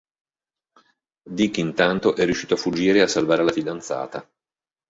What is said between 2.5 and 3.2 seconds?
a fuggire e a